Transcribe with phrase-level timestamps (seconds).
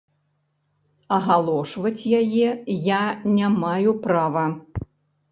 [1.17, 2.47] Агалошваць яе
[2.85, 3.01] я
[3.35, 4.47] не маю права.